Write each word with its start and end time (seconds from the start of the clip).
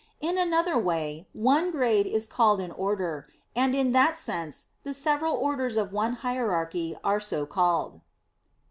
In 0.19 0.39
another 0.39 0.79
way 0.79 1.27
one 1.31 1.69
grade 1.69 2.07
is 2.07 2.25
called 2.25 2.59
an 2.59 2.71
order; 2.71 3.27
and 3.55 3.75
in 3.75 3.91
that 3.91 4.15
sense 4.15 4.65
the 4.83 4.95
several 4.95 5.35
orders 5.35 5.77
of 5.77 5.93
one 5.93 6.13
hierarchy 6.13 6.97
are 7.03 7.19
so 7.19 7.45
called. 7.45 8.01